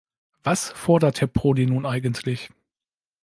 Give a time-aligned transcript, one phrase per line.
[0.41, 2.49] Was fordert Herr Prodi nun eigentlich?